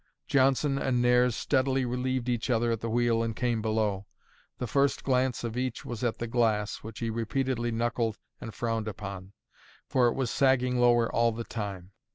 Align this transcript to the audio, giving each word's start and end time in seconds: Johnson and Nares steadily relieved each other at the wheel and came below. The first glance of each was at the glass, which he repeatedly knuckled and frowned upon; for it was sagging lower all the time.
Johnson 0.25 0.79
and 0.79 0.99
Nares 0.99 1.35
steadily 1.35 1.85
relieved 1.85 2.27
each 2.27 2.49
other 2.49 2.71
at 2.71 2.81
the 2.81 2.89
wheel 2.89 3.21
and 3.21 3.35
came 3.35 3.61
below. 3.61 4.07
The 4.57 4.65
first 4.65 5.03
glance 5.03 5.43
of 5.43 5.55
each 5.55 5.85
was 5.85 6.03
at 6.03 6.17
the 6.17 6.25
glass, 6.25 6.77
which 6.77 6.97
he 6.97 7.11
repeatedly 7.11 7.71
knuckled 7.71 8.17
and 8.39 8.51
frowned 8.51 8.87
upon; 8.87 9.33
for 9.87 10.07
it 10.07 10.15
was 10.15 10.31
sagging 10.31 10.79
lower 10.79 11.07
all 11.13 11.31
the 11.31 11.43
time. 11.43 11.91